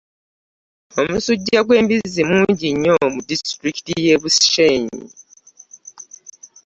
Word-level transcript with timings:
Omusujja 1.01 1.59
gwe 1.65 1.77
mbizzi 1.85 2.21
mungi 2.29 2.67
nnyo 2.73 2.95
mu 3.13 3.21
disiturikiti 3.29 3.93
y'e 4.05 4.15
Bushenyi. 4.21 5.05